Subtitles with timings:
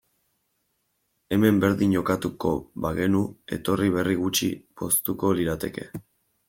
[1.35, 2.55] Hemen berdin jokatuko
[2.87, 3.23] bagenu,
[3.59, 5.89] etorri berri gutxi poztuko lirateke.